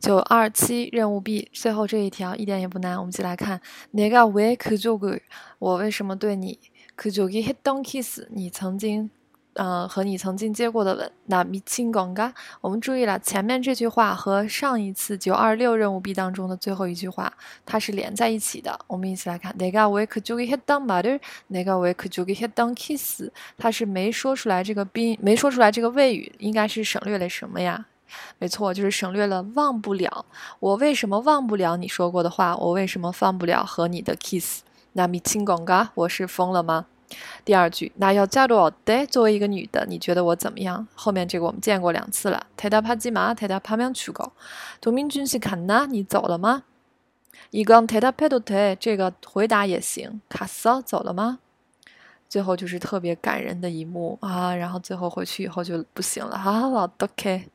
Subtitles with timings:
[0.00, 3.60] 九二七任务 B 最后这一条一点也不难，我们一起来看。
[3.92, 5.20] 내가왜그쪽 을？
[5.60, 6.58] 我为什么对你
[6.96, 8.26] 그쪽이했던 kiss？
[8.30, 9.10] 你曾经，
[9.54, 11.12] 呃，和你曾经接过的吻。
[11.28, 12.32] 나미친건 가？
[12.60, 17.32] 我们注意了，前面这句话和上一次九二六任务 B 当中的最后一句话，
[17.64, 18.76] 它是连在一起的。
[18.88, 19.56] 我们一起来看。
[19.56, 21.20] 내가왜그쪽이했던말 을？
[21.46, 23.30] 내가왜그쪽이했던 kiss？
[23.56, 27.86] 它是没说出来这个宾，没说出来这个谓语，应该是省略了什么呀？
[28.38, 30.26] 没错，就是省略了忘不了。
[30.60, 32.54] 我为什么忘不了你说过的话？
[32.56, 34.60] 我为什么放不了和你的 kiss？
[34.92, 35.88] 那미친건 가？
[35.94, 36.86] 我是疯了吗？
[37.44, 40.86] 第二句，那要加多대作为一个女的，你觉得我怎么样？
[40.94, 42.46] 后面这个我们见过两次了。
[42.56, 44.30] 대답하지마대답하면죽어
[44.80, 46.62] 도민준씨갔나你走了吗？
[47.50, 50.20] 이건대답해도 돼， 这个回答也行。
[50.28, 51.38] 갔어走了吗？
[52.28, 56.38] 最后就是特别感人的一幕啊，然后最后回去以后就不行了。
[56.38, 57.48] 好，好，OK。